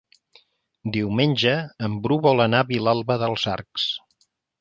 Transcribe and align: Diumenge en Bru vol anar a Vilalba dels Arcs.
Diumenge 0.95 1.53
en 1.87 1.97
Bru 2.05 2.17
vol 2.23 2.41
anar 2.47 2.61
a 2.65 2.67
Vilalba 2.71 3.19
dels 3.25 3.45
Arcs. 3.53 3.85